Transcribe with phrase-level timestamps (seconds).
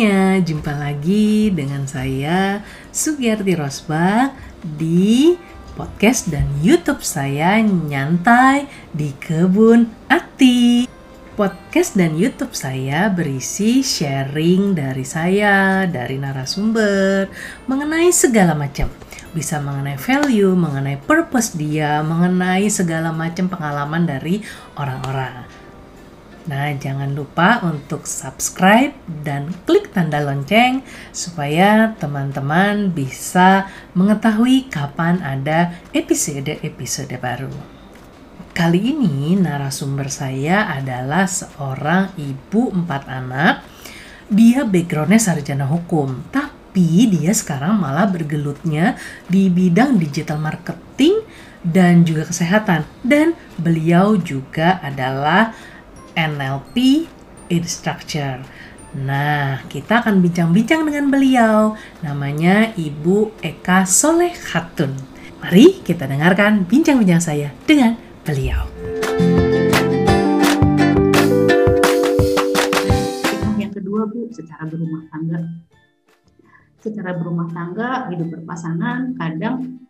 [0.00, 4.32] semuanya, jumpa lagi dengan saya Sugiyarti Rosba
[4.64, 5.36] di
[5.76, 8.64] podcast dan YouTube saya Nyantai
[8.96, 10.88] di Kebun Ati.
[11.36, 17.28] Podcast dan YouTube saya berisi sharing dari saya, dari narasumber,
[17.68, 18.88] mengenai segala macam.
[19.36, 24.40] Bisa mengenai value, mengenai purpose dia, mengenai segala macam pengalaman dari
[24.80, 25.59] orang-orang.
[26.50, 30.82] Nah, jangan lupa untuk subscribe dan klik tanda lonceng
[31.14, 37.54] supaya teman-teman bisa mengetahui kapan ada episode-episode baru.
[38.50, 43.62] Kali ini narasumber saya adalah seorang ibu empat anak.
[44.26, 48.98] Dia backgroundnya sarjana hukum, tapi dia sekarang malah bergelutnya
[49.30, 51.14] di bidang digital marketing
[51.62, 52.82] dan juga kesehatan.
[53.06, 55.54] Dan beliau juga adalah
[56.20, 57.08] NLP
[57.48, 58.44] Instructor.
[58.92, 61.80] Nah, kita akan bincang-bincang dengan beliau.
[62.04, 64.92] Namanya Ibu Eka Soleh Khatun.
[65.40, 68.68] Mari kita dengarkan bincang-bincang saya dengan beliau.
[73.56, 75.40] Yang kedua, Bu, secara berumah tangga.
[76.84, 79.80] Secara berumah tangga, hidup berpasangan, kadang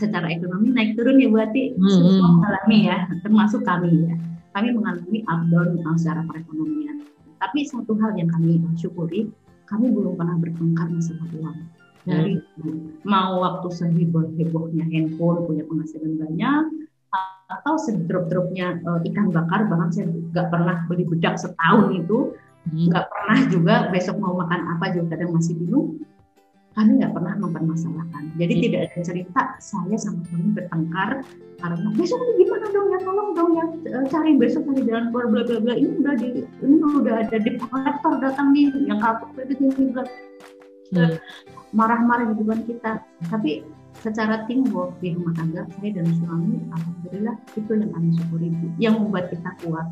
[0.00, 1.76] secara ekonomi naik turun ya Bu Ati.
[1.76, 1.92] Hmm.
[1.92, 4.16] Semua mengalami ya, termasuk kami ya
[4.54, 7.02] kami mengalami up down secara perekonomian.
[7.42, 9.28] Tapi satu hal yang kami syukuri,
[9.66, 11.58] kami belum pernah bertengkar masalah uang.
[12.04, 13.04] Dari hmm.
[13.04, 16.64] mau waktu seheboh-hebohnya handphone punya penghasilan banyak,
[17.50, 22.32] atau sedrop-dropnya uh, ikan bakar, bahkan saya nggak pernah beli bedak setahun itu,
[22.70, 22.92] hmm.
[22.92, 23.12] nggak hmm.
[23.12, 26.00] pernah juga besok mau makan apa juga kadang masih bingung
[26.74, 28.22] kami nggak pernah mempermasalahkan.
[28.34, 28.62] Jadi hmm.
[28.66, 31.10] tidak ada cerita saya sama suami bertengkar
[31.62, 33.64] karena besok ini gimana dong ya tolong dong ya
[33.94, 37.36] eh, cari besok cari jalan keluar bla bla bla ini udah di ini udah ada
[37.40, 41.16] di kolektor datang nih yang kapok itu ini hmm.
[41.70, 42.92] marah-marah di depan kita.
[43.30, 43.62] Tapi
[44.02, 48.48] secara teamwork di rumah tangga saya dan suami alhamdulillah itu yang kami syukuri
[48.82, 49.88] yang membuat kita kuat.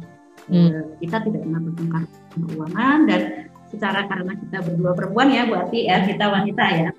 [0.51, 0.75] Hmm.
[0.75, 2.03] Eh, kita tidak pernah bertengkar
[2.35, 3.21] keuangan dan
[3.73, 6.91] secara karena kita berdua perempuan ya berarti ya kita wanita ya.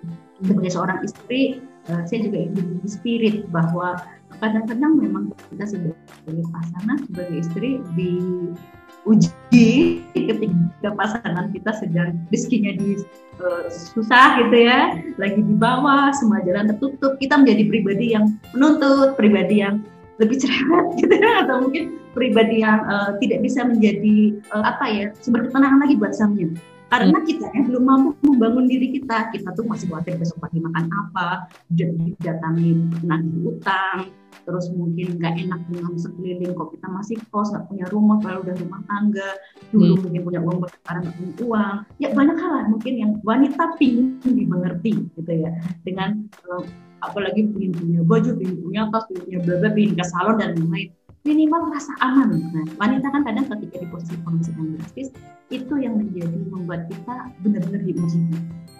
[0.41, 4.01] Sebagai seorang istri uh, saya juga ingin spirit bahwa
[4.41, 5.23] kadang-kadang memang
[5.53, 9.71] kita sebagai pasangan sebagai istri diuji
[10.11, 12.99] ketika pasangan kita sedang rezekinya di
[13.39, 19.15] uh, susah gitu ya lagi di bawah semua jalan tertutup kita menjadi pribadi yang menuntut
[19.15, 19.85] pribadi yang
[20.21, 25.05] lebih cerewet gitu ya atau mungkin pribadi yang uh, tidak bisa menjadi uh, apa ya
[25.21, 26.53] sumber ketenangan lagi buat suaminya
[26.93, 27.25] karena hmm.
[27.25, 31.49] kita yang belum mampu membangun diri kita kita tuh masih khawatir besok pagi makan apa
[31.73, 34.13] didatangi nagih utang
[34.43, 38.55] terus mungkin nggak enak dengan sekeliling kok kita masih kos nggak punya rumah kalau udah
[38.59, 39.29] rumah tangga
[39.71, 40.01] dulu hmm.
[40.07, 44.19] mungkin punya uang sekarang nggak punya uang ya banyak hal lah mungkin yang wanita pingin
[44.23, 45.51] dimengerti gitu ya
[45.87, 46.63] dengan uh,
[47.03, 50.89] apalagi pengen punya baju pengen punya tas pengen punya bla pengen ke salon dan lain-lain
[51.23, 52.35] minimal rasa aman.
[52.51, 55.09] Nah, wanita kan kadang ketika di posisi kondisi yang drastis,
[55.49, 58.19] itu yang menjadi membuat kita benar-benar diuji.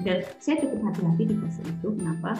[0.03, 1.87] Dan saya cukup hati-hati di fase itu.
[1.95, 2.35] Kenapa?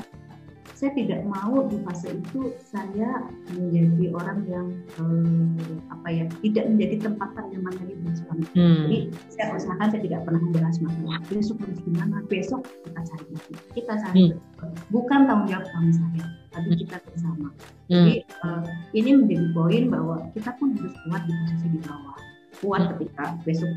[0.84, 3.24] Saya tidak mau di fase itu saya
[3.56, 4.68] menjadi orang yang
[5.00, 8.44] eh, apa ya tidak menjadi tempatan yang mana di suami.
[8.52, 8.84] Hmm.
[8.84, 8.98] Jadi
[9.32, 13.94] saya usahakan saya tidak pernah membahas masalah besok harus gimana, besok kita cari lagi, kita
[13.96, 14.76] cari hmm.
[14.92, 16.80] bukan tanggung jawab suami saya tapi hmm.
[16.84, 17.48] kita bersama.
[17.48, 17.88] Hmm.
[17.88, 18.14] Jadi
[18.44, 22.18] uh, ini menjadi poin bahwa kita pun harus kuat di posisi di bawah.
[22.64, 22.92] Kuat hmm.
[22.96, 23.72] ketika besok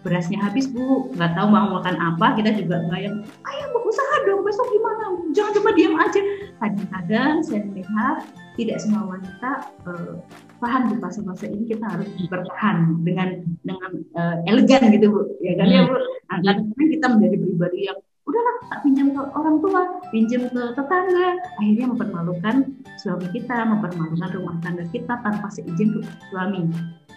[0.00, 4.42] berasnya habis bu, nggak tahu mau makan apa, kita juga nggak yang, ayo usaha dong
[4.46, 5.04] besok gimana?
[5.34, 6.20] Jangan cuma diam aja.
[6.62, 8.16] Kadang-kadang saya melihat
[8.54, 9.50] tidak semua wanita
[9.88, 10.14] uh,
[10.62, 13.28] paham di fase-fase ini kita harus bertahan dengan
[13.66, 15.96] dengan uh, elegan gitu bu, ya kan ya bu.
[16.30, 17.98] Nah, kadang-kadang kita menjadi pribadi yang
[18.30, 19.82] udahlah tak pinjam ke orang tua
[20.14, 21.28] pinjam ke tetangga
[21.58, 22.56] akhirnya mempermalukan
[23.02, 25.98] suami kita mempermalukan rumah tangga kita tanpa seizin
[26.30, 26.70] suami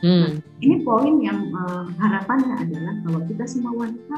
[0.03, 0.21] hmm.
[0.27, 4.17] nah, ini poin yang uh, harapannya adalah bahwa kita semua wanita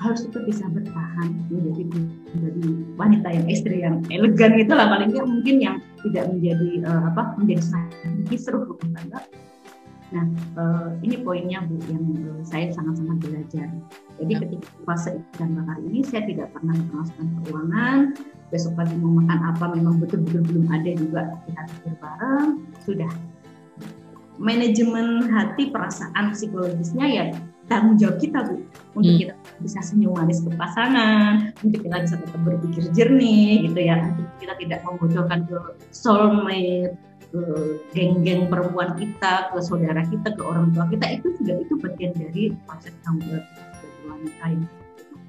[0.00, 1.84] harus tetap bisa bertahan menjadi
[2.34, 7.02] menjadi wanita yang istri yang elegan itu lah paling tidak mungkin yang tidak menjadi uh,
[7.12, 7.62] apa menjadi
[8.28, 9.20] kisruh rumah tangga
[10.12, 10.28] Nah,
[10.60, 13.68] uh, ini poinnya Bu yang uh, saya sangat-sangat belajar.
[14.20, 14.40] Jadi ya.
[14.44, 18.00] ketika fase ikan bakar ini saya tidak pernah memasukkan keuangan.
[18.52, 22.48] Besok pagi mau makan apa memang betul-betul belum ada juga kita pikir bareng.
[22.84, 23.12] Sudah.
[24.40, 27.24] Manajemen hati, perasaan psikologisnya ya
[27.70, 28.56] tanggung jawab kita bu.
[28.92, 29.20] Untuk hmm.
[29.24, 29.34] kita
[29.64, 34.54] bisa senyum manis ke pasangan, untuk kita bisa tetap berpikir jernih gitu ya, untuk kita
[34.60, 35.56] tidak membocorkan ke
[35.94, 36.92] soulmate
[37.32, 37.42] ke
[37.96, 41.16] geng-geng perempuan kita, ke saudara kita, ke orang tua kita.
[41.16, 44.81] Itu juga itu bagian dari proses tanggung jawab sebagai wanita yang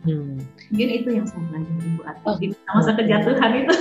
[0.04, 0.36] Hmm.
[0.68, 2.36] Mungkin itu yang saya pelajari Bu Ati oh.
[2.36, 3.76] di masa kejatuhan itu.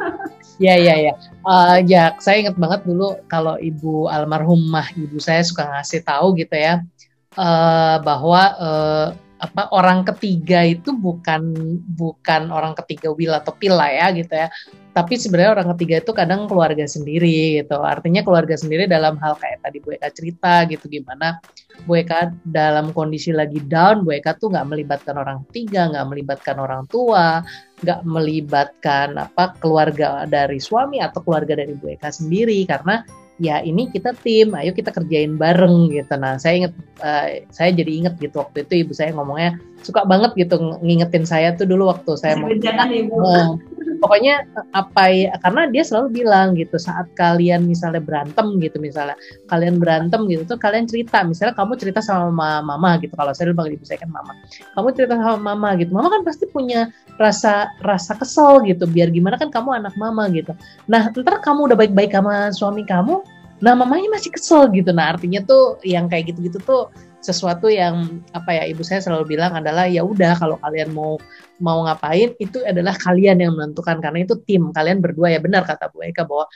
[0.64, 1.12] ya ya ya.
[1.42, 6.54] Uh, ya saya ingat banget dulu kalau ibu almarhumah ibu saya suka ngasih tahu gitu
[6.54, 6.86] ya
[7.34, 11.52] uh, bahwa uh, apa orang ketiga itu bukan
[11.92, 14.48] bukan orang ketiga will atau pil lah ya gitu ya.
[14.96, 17.76] Tapi sebenarnya orang ketiga itu kadang keluarga sendiri gitu.
[17.84, 20.88] Artinya keluarga sendiri dalam hal kayak tadi Bu Eka cerita gitu.
[20.88, 21.36] Gimana
[21.84, 26.56] Bu Eka dalam kondisi lagi down Bu Eka tuh nggak melibatkan orang ketiga nggak melibatkan
[26.56, 27.44] orang tua
[27.84, 32.64] nggak melibatkan apa keluarga dari suami atau keluarga dari Bu Eka sendiri.
[32.64, 33.04] Karena
[33.36, 36.14] ya ini kita tim, ayo kita kerjain bareng gitu.
[36.16, 36.72] Nah, saya inget,
[37.04, 41.52] uh, saya jadi inget gitu waktu itu ibu saya ngomongnya suka banget gitu ngingetin saya
[41.52, 42.48] tuh dulu waktu saya mau.
[42.48, 43.14] Jangan ibu.
[43.20, 43.60] Uh,
[44.06, 49.18] pokoknya apa ya karena dia selalu bilang gitu saat kalian misalnya berantem gitu misalnya
[49.50, 53.66] kalian berantem gitu tuh kalian cerita misalnya kamu cerita sama mama, gitu kalau saya dulu
[53.66, 54.38] ibu saya kan mama
[54.78, 59.34] kamu cerita sama mama gitu mama kan pasti punya rasa rasa kesel gitu biar gimana
[59.34, 60.54] kan kamu anak mama gitu.
[60.86, 63.26] Nah ntar kamu udah baik-baik sama suami kamu
[63.56, 66.92] nah mamanya masih kesel gitu nah artinya tuh yang kayak gitu-gitu tuh
[67.26, 71.18] sesuatu yang apa ya ibu saya selalu bilang adalah ya udah kalau kalian mau
[71.58, 73.98] mau ngapain itu adalah kalian yang menentukan.
[73.98, 76.46] Karena itu tim kalian berdua ya benar kata Bu Eka bahwa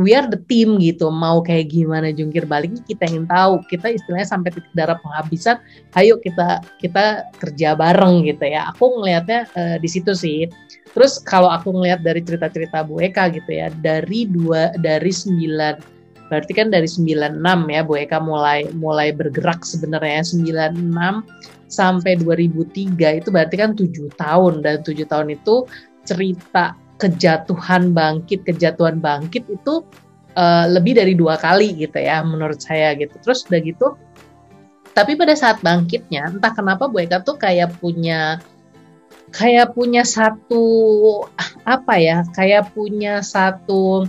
[0.00, 3.58] we are the team gitu mau kayak gimana jungkir baliknya kita ingin tahu.
[3.66, 5.58] Kita istilahnya sampai titik darah penghabisan
[5.98, 8.70] ayo kita kita kerja bareng gitu ya.
[8.70, 10.46] Aku ngelihatnya uh, di situ sih.
[10.94, 15.93] Terus kalau aku ngelihat dari cerita-cerita Bu Eka gitu ya dari dua dari sembilan
[16.32, 21.24] Berarti kan dari 96 ya Bu Eka mulai mulai bergerak sebenarnya 96
[21.68, 24.64] sampai 2003 itu berarti kan tujuh tahun.
[24.64, 25.68] Dan tujuh tahun itu
[26.04, 29.82] cerita kejatuhan bangkit kejatuhan bangkit itu
[30.38, 33.14] uh, lebih dari dua kali gitu ya menurut saya gitu.
[33.20, 33.88] Terus udah gitu
[34.94, 38.38] tapi pada saat bangkitnya entah kenapa Bu Eka tuh kayak punya
[39.34, 40.64] kayak punya satu
[41.66, 44.06] apa ya kayak punya satu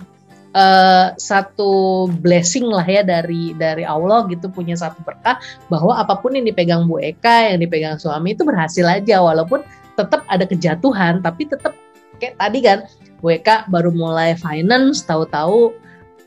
[0.55, 5.37] uh, satu blessing lah ya dari dari Allah gitu punya satu berkah
[5.67, 9.61] bahwa apa pun yang dipegang Bu Eka yang dipegang suami itu berhasil aja walaupun
[9.99, 11.75] tetap ada kejatuhan tapi tetap
[12.17, 12.87] kayak tadi kan
[13.19, 15.75] Bu Eka baru mulai finance tahu-tahu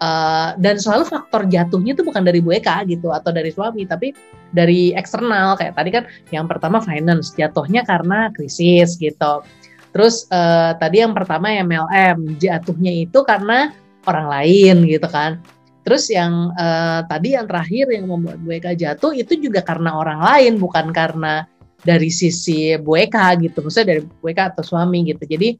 [0.02, 4.14] uh, dan selalu faktor jatuhnya itu bukan dari Bu Eka gitu atau dari suami tapi
[4.54, 5.58] dari eksternal.
[5.60, 9.44] Kayak tadi kan yang pertama finance jatuhnya karena krisis gitu.
[9.92, 13.72] Terus uh, tadi yang pertama MLM jatuhnya itu karena
[14.06, 15.42] orang lain gitu kan.
[15.82, 20.20] Terus yang uh, tadi yang terakhir yang membuat Bu Eka jatuh itu juga karena orang
[20.20, 21.48] lain bukan karena
[21.80, 23.64] dari sisi Bu Eka gitu.
[23.64, 25.24] Maksudnya dari Bu Eka atau suami gitu.
[25.24, 25.56] Jadi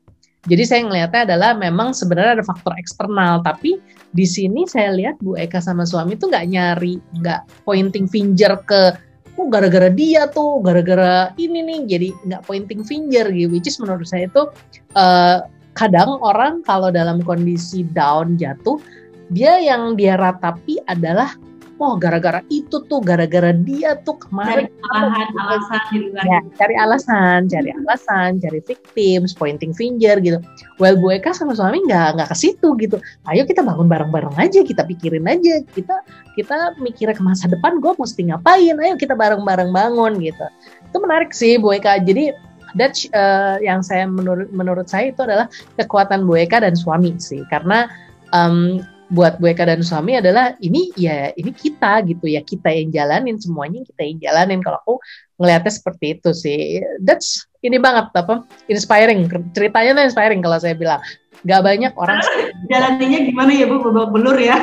[0.47, 3.83] jadi saya ngelihatnya adalah memang sebenarnya ada faktor eksternal tapi
[4.15, 8.97] di sini saya lihat Bu Eka sama suami itu nggak nyari nggak pointing finger ke
[9.39, 14.07] oh gara-gara dia tuh gara-gara ini nih jadi nggak pointing finger gitu which is menurut
[14.07, 14.47] saya itu
[14.95, 15.45] uh,
[15.79, 18.83] kadang orang kalau dalam kondisi down jatuh
[19.31, 21.39] dia yang dia ratapi adalah
[21.79, 26.25] oh gara-gara itu tuh gara-gara dia tuh kemarin cari alasan luar.
[26.27, 30.43] Ya, cari alasan cari alasan cari victims pointing finger gitu.
[30.83, 32.99] Well Bu Eka sama suami nggak nggak ke situ gitu.
[33.31, 35.63] Ayo kita bangun bareng-bareng aja kita pikirin aja.
[35.71, 36.03] Kita
[36.35, 38.75] kita mikirnya ke masa depan gue mesti ngapain?
[38.75, 40.47] Ayo kita bareng-bareng bangun gitu.
[40.91, 42.35] Itu menarik sih Bu Eka jadi
[42.77, 45.49] that uh, yang saya menurut menurut saya itu adalah
[45.81, 47.41] kekuatan Bu Eka dan suami sih.
[47.49, 47.89] Karena
[48.37, 52.45] um, buat Bu Eka dan suami adalah ini ya ini kita gitu ya.
[52.45, 54.61] Kita yang jalanin semuanya kita yang jalanin.
[54.61, 54.95] Kalau aku
[55.41, 56.85] ngelihatnya seperti itu sih.
[57.01, 59.31] That's ini banget apa inspiring.
[59.57, 61.01] Ceritanya tuh inspiring kalau saya bilang.
[61.39, 62.19] Nggak banyak orang
[62.73, 63.79] jalaninnya gimana ya Bu?
[63.79, 64.59] Bawa belur ya?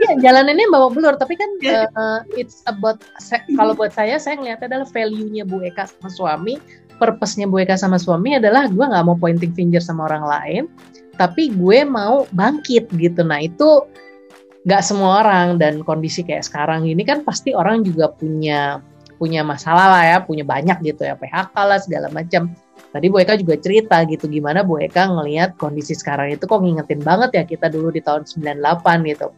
[0.00, 1.12] Ya jalaninnya bawa belur.
[1.20, 1.50] Tapi kan
[1.92, 3.04] uh, it's about
[3.52, 6.56] kalau buat saya saya ngelihatnya adalah value-nya Bu Eka sama suami
[7.00, 10.62] purpose-nya Bu Eka sama suami adalah gue nggak mau pointing finger sama orang lain,
[11.16, 13.24] tapi gue mau bangkit gitu.
[13.24, 13.88] Nah itu
[14.68, 18.84] nggak semua orang dan kondisi kayak sekarang ini kan pasti orang juga punya
[19.20, 22.52] punya masalah lah ya, punya banyak gitu ya PHK lah segala macam.
[22.90, 27.04] Tadi Bu Eka juga cerita gitu gimana Bu Eka ngelihat kondisi sekarang itu kok ngingetin
[27.04, 29.28] banget ya kita dulu di tahun 98 gitu.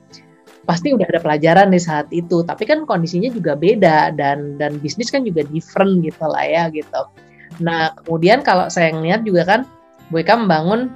[0.63, 5.11] Pasti udah ada pelajaran di saat itu, tapi kan kondisinya juga beda dan dan bisnis
[5.11, 7.03] kan juga different gitu lah ya gitu.
[7.63, 9.61] Nah, kemudian kalau saya ngeliat juga kan
[10.11, 10.91] Bu Eka membangun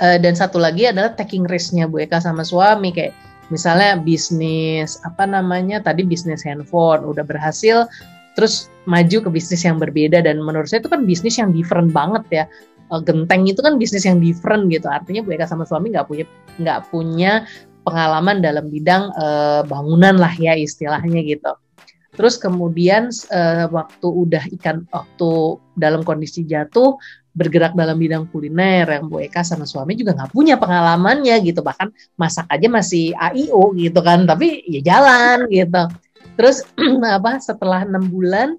[0.00, 2.90] uh, dan satu lagi adalah taking risk-nya Bu Eka sama suami.
[2.90, 3.12] Kayak
[3.52, 7.86] misalnya bisnis apa namanya tadi bisnis handphone udah berhasil
[8.34, 10.24] terus maju ke bisnis yang berbeda.
[10.24, 12.44] Dan menurut saya itu kan bisnis yang different banget ya.
[12.88, 14.88] Uh, genteng itu kan bisnis yang different gitu.
[14.88, 17.44] Artinya Bu Eka sama suami nggak punya nggak punya
[17.86, 21.54] pengalaman dalam bidang uh, bangunan lah ya istilahnya gitu
[22.16, 26.96] Terus kemudian uh, waktu udah ikan waktu dalam kondisi jatuh
[27.36, 31.60] bergerak dalam bidang kuliner yang Bu Eka sama suami juga nggak punya pengalamannya gitu.
[31.60, 35.92] Bahkan masak aja masih AIO gitu kan tapi ya jalan gitu.
[36.40, 36.64] Terus
[37.20, 38.56] apa setelah enam bulan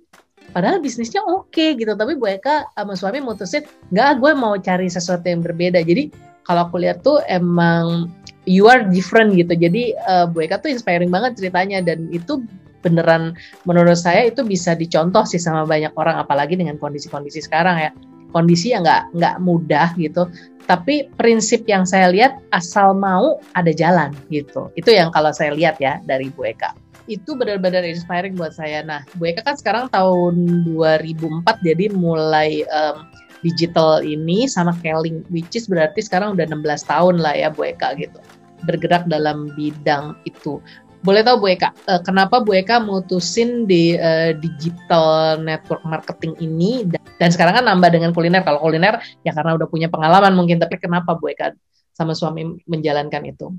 [0.54, 1.98] padahal bisnisnya oke okay, gitu.
[1.98, 5.82] Tapi Bu Eka sama suami mutusin nggak gue mau cari sesuatu yang berbeda.
[5.82, 6.14] Jadi
[6.46, 8.14] kalau aku lihat tuh emang
[8.46, 9.58] you are different gitu.
[9.58, 12.46] Jadi uh, Bu Eka tuh inspiring banget ceritanya dan itu
[12.82, 13.34] beneran
[13.66, 17.92] menurut saya itu bisa dicontoh sih sama banyak orang apalagi dengan kondisi-kondisi sekarang ya.
[18.36, 20.28] Kondisi yang nggak nggak mudah gitu.
[20.68, 24.68] Tapi prinsip yang saya lihat asal mau ada jalan gitu.
[24.76, 26.76] Itu yang kalau saya lihat ya dari Bu Eka.
[27.08, 28.84] Itu benar-benar inspiring buat saya.
[28.84, 33.08] Nah Bu Eka kan sekarang tahun 2004 jadi mulai um,
[33.48, 37.96] digital ini sama Kelling which is berarti sekarang udah 16 tahun lah ya Bu Eka
[37.96, 38.20] gitu.
[38.68, 40.60] Bergerak dalam bidang itu
[41.06, 46.86] boleh tahu Bu Eka, uh, kenapa Bu Eka mutusin di uh, digital network marketing ini
[46.90, 48.42] dan, dan sekarang kan nambah dengan kuliner.
[48.42, 51.54] Kalau kuliner ya karena udah punya pengalaman mungkin, tapi kenapa Bu Eka
[51.94, 53.54] sama suami menjalankan itu?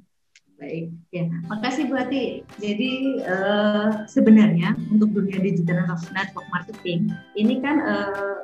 [0.58, 1.30] Baik, ya.
[1.46, 2.42] Makasih Bu Ati.
[2.58, 8.42] Jadi uh, sebenarnya untuk dunia digital network marketing ini kan uh,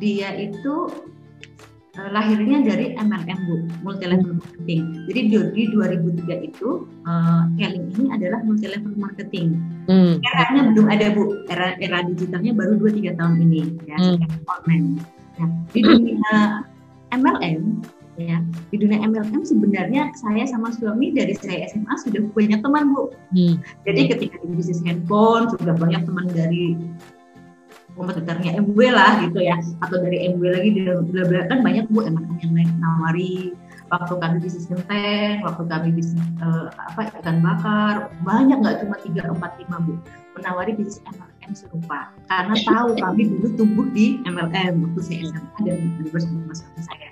[0.00, 0.88] dia itu
[1.98, 4.82] uh, lahirnya dari MLM Bu, multi level marketing.
[5.10, 9.58] Jadi di, di 2003 itu uh, Kelly ini adalah multi level marketing.
[9.90, 10.22] Hmm.
[10.22, 14.18] Eranya belum ada Bu, era era digitalnya baru 2 3 tahun ini ya, hmm.
[14.46, 14.86] online.
[15.40, 16.34] Nah, di dunia
[17.10, 17.62] MLM
[18.20, 23.10] ya, di dunia MLM sebenarnya saya sama suami dari saya SMA sudah banyak teman Bu.
[23.34, 23.58] Hmm.
[23.88, 26.76] Jadi ketika di bisnis handphone sudah banyak teman dari
[28.00, 30.80] kompetitornya MW lah gitu ya atau dari MW lagi di
[31.52, 33.52] kan banyak bu emang yang lain nawari
[33.90, 39.26] waktu kami bisnis genteng, waktu kami bisnis uh, apa ikan bakar, banyak nggak cuma tiga
[39.26, 39.94] empat lima bu
[40.38, 45.78] menawari bisnis MLM serupa karena tahu kami dulu tumbuh di MLM waktu saya SMA dan
[46.14, 47.08] bersama suami saya.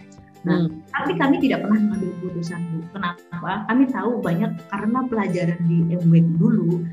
[0.47, 0.87] Nah, hmm.
[0.95, 2.79] tapi kami tidak pernah mengambil keputusan bu.
[2.95, 3.67] Kenapa?
[3.67, 6.87] Kami tahu banyak karena pelajaran di MW dulu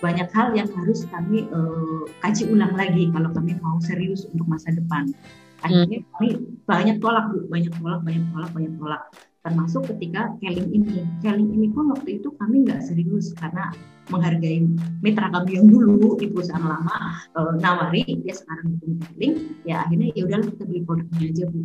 [0.00, 4.72] banyak hal yang harus kami uh, kaji ulang lagi kalau kami mau serius untuk masa
[4.72, 5.08] depan.
[5.62, 6.08] Akhirnya hmm.
[6.18, 6.28] kami
[6.66, 9.02] banyak tolak bu, banyak tolak, banyak tolak, banyak tolak.
[9.42, 13.74] Termasuk ketika Kelling ini, Kelling ini pun waktu itu kami nggak serius karena
[14.10, 14.66] menghargai
[15.02, 19.34] mitra kami yang dulu di perusahaan lama uh, nawari dia sekarang bikin Kelling,
[19.66, 21.60] ya akhirnya ya udahlah kita beli produknya aja bu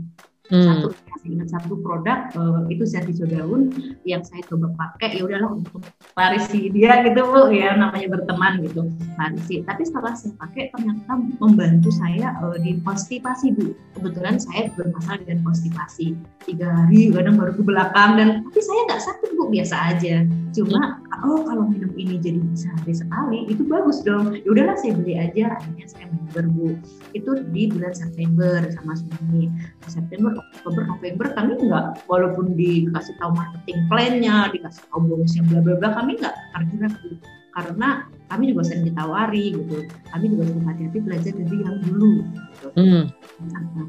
[0.47, 0.63] Hmm.
[0.63, 3.73] Satu saya ingat satu produk uh, itu hijau daun
[4.07, 5.83] yang saya coba pakai ya udahlah untuk
[6.15, 8.87] parisi dia gitu bu ya namanya berteman gitu
[9.19, 9.65] parisi.
[9.67, 13.75] Tapi setelah saya pakai ternyata membantu saya uh, di konstipasi bu.
[13.97, 16.15] Kebetulan saya bermasalah dengan konstipasi
[16.47, 20.15] tiga hari kadang baru ke belakang dan tapi saya nggak sakit bu biasa aja.
[20.55, 24.37] Cuma oh kalau minum ini jadi sehari sekali itu bagus dong.
[24.37, 26.67] Ya udahlah saya beli aja akhirnya saya member bu.
[27.11, 29.49] Itu di bulan September sama suami.
[29.89, 35.75] September Oktober November kami nggak walaupun dikasih tahu marketing plan-nya dikasih tahu bonusnya bla bla
[35.77, 37.17] bla kami nggak tergerak gitu
[37.57, 37.89] karena
[38.29, 39.77] kami juga sering ditawari gitu
[40.13, 42.67] kami juga sering hati-hati belajar dari yang dulu gitu.
[42.77, 43.03] Hmm.
[43.49, 43.85] Nah,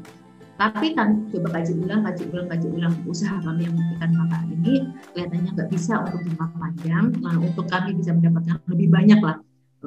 [0.59, 4.91] tapi kami coba kaji ulang, kaji ulang, kaji ulang usaha kami yang ikan bakar ini
[5.15, 7.05] kelihatannya nggak bisa untuk jangka panjang.
[7.23, 9.37] Nah, untuk kami bisa mendapatkan lebih banyak lah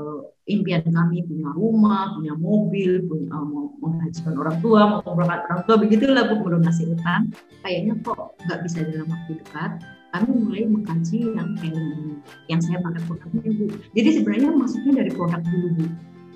[0.00, 5.40] uh, impian kami punya rumah, punya mobil, punya uh, mau menghajikan orang tua, mau memberangkat
[5.46, 7.30] orang tua, begitulah bu melunasi utang.
[7.62, 9.72] Kayaknya kok nggak bisa dalam waktu dekat.
[10.12, 12.20] Kami mulai mengkaji yang kayak ini,
[12.50, 13.66] yang saya pakai produknya bu.
[13.94, 15.86] Jadi sebenarnya masuknya dari produk dulu bu.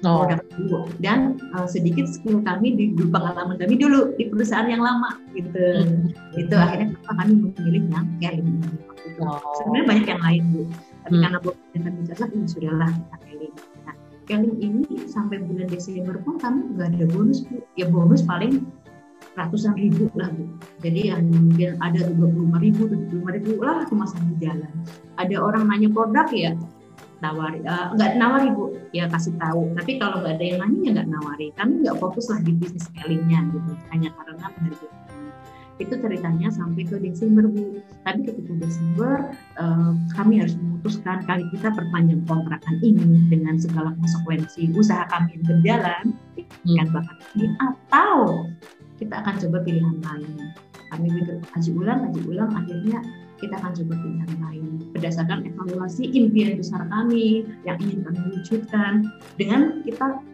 [0.05, 0.23] Oh.
[0.23, 4.85] Produk dulu dan uh, sedikit skill kami di, di pengalaman kami dulu di perusahaan yang
[4.85, 5.83] lama gitu.
[5.83, 6.13] Hmm.
[6.37, 8.55] Itu akhirnya kami memilih yang kayak ini.
[9.19, 9.41] Oh.
[9.61, 10.63] Sebenarnya banyak yang lain bu
[11.07, 11.23] tapi hmm.
[11.23, 13.55] karena belum dengan ijazah ya sudahlah kita keling
[14.27, 17.63] keling ini sampai bulan Desember pun kami nggak ada bonus bu.
[17.79, 18.67] Ya bonus paling
[19.39, 20.45] ratusan ribu lah bu.
[20.83, 24.35] Jadi yang mungkin ada dua puluh lima ribu tujuh puluh lima ribu lah cuma sambil
[24.43, 24.73] jalan.
[25.17, 26.53] Ada orang nanya produk ya
[27.25, 28.77] nawari uh, nggak nawari bu.
[28.93, 29.73] Ya kasih tahu.
[29.79, 31.47] Tapi kalau nggak ada yang nanya ya nggak nawari.
[31.55, 33.73] Kami nggak fokus lah di bisnis sellingnya gitu.
[33.95, 34.91] Hanya karena menghargai
[35.77, 37.81] itu ceritanya sampai ke Desember Bu.
[38.05, 39.13] Tapi ketika Desember
[39.61, 45.45] uh, kami harus memutuskan kali kita perpanjang kontrakan ini dengan segala konsekuensi usaha kami yang
[45.45, 46.05] berjalan
[46.65, 48.47] dengan bakat ini atau
[48.97, 50.33] kita akan coba pilihan lain.
[50.87, 52.99] Kami pikir kaji ulang, kaji ulang, akhirnya
[53.37, 54.67] kita akan coba pilihan lain
[54.97, 59.05] berdasarkan evaluasi impian besar kami yang ingin kami wujudkan
[59.37, 60.25] dengan kita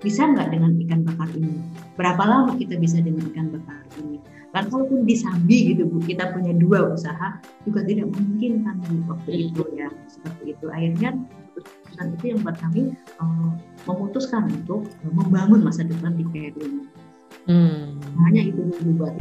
[0.00, 1.60] bisa nggak dengan ikan bakar ini?
[2.00, 4.19] Berapa lama kita bisa dengan ikan bakar ini?
[4.50, 8.76] Dan kalaupun disambi gitu Bu, kita punya dua usaha juga tidak mungkin kan
[9.06, 10.66] waktu itu ya seperti itu.
[10.74, 11.14] Akhirnya
[11.54, 12.82] keputusan itu yang buat kami
[13.22, 13.52] uh,
[13.86, 16.68] memutuskan untuk membangun masa depan di KRI.
[17.46, 18.02] Hmm.
[18.26, 19.14] Hanya itu dulu buat.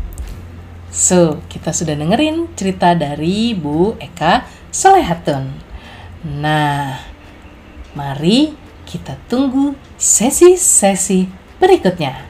[0.89, 5.53] So, kita sudah dengerin cerita dari Bu Eka Solehatun.
[6.41, 6.97] Nah,
[7.93, 8.57] mari
[8.89, 11.29] kita tunggu sesi-sesi
[11.61, 12.25] berikutnya.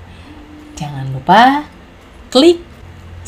[0.76, 1.64] Jangan lupa
[2.28, 2.69] klik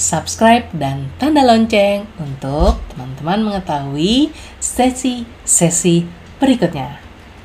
[0.02, 6.10] subscribe dan tanda lonceng untuk teman-teman mengetahui sesi-sesi
[6.42, 6.98] berikutnya.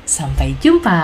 [0.09, 0.97] Sampai jumpa.